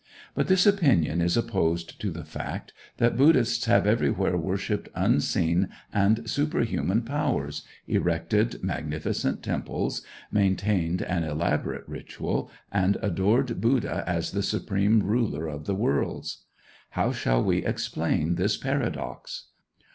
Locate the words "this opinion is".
0.47-1.37